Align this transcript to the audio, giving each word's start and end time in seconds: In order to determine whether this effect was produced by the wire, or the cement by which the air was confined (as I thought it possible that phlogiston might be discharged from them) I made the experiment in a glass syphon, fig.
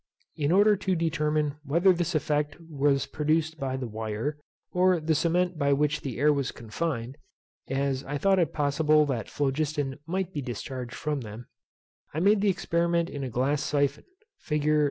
In 0.35 0.51
order 0.51 0.75
to 0.77 0.95
determine 0.95 1.57
whether 1.63 1.93
this 1.93 2.15
effect 2.15 2.57
was 2.59 3.05
produced 3.05 3.59
by 3.59 3.77
the 3.77 3.85
wire, 3.87 4.39
or 4.71 4.99
the 4.99 5.13
cement 5.13 5.59
by 5.59 5.73
which 5.73 6.01
the 6.01 6.17
air 6.19 6.33
was 6.33 6.49
confined 6.51 7.19
(as 7.67 8.03
I 8.05 8.17
thought 8.17 8.39
it 8.39 8.51
possible 8.51 9.05
that 9.05 9.29
phlogiston 9.29 9.99
might 10.07 10.33
be 10.33 10.41
discharged 10.41 10.95
from 10.95 11.21
them) 11.21 11.49
I 12.15 12.19
made 12.19 12.41
the 12.41 12.49
experiment 12.49 13.11
in 13.11 13.23
a 13.23 13.29
glass 13.29 13.61
syphon, 13.61 14.05
fig. 14.39 14.67